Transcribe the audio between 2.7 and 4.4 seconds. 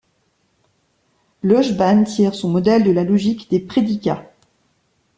de la logique des prédicats.